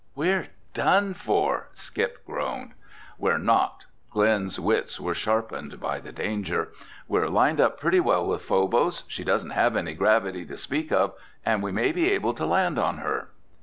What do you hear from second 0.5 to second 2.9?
done for," Skip groaned.